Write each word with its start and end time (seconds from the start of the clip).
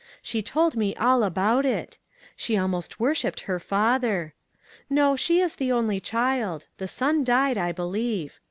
She 0.23 0.41
told 0.41 0.75
me 0.75 0.95
all 0.95 1.21
about 1.21 1.63
it. 1.63 1.99
She 2.35 2.57
almost 2.57 2.99
worshipped 2.99 3.41
her 3.41 3.59
father. 3.59 4.33
No, 4.89 5.15
she 5.15 5.39
is 5.39 5.55
the 5.57 5.71
only 5.71 5.99
child— 5.99 6.65
the 6.79 6.87
son 6.87 7.23
died, 7.23 7.55
I 7.55 7.71
believe. 7.71 8.39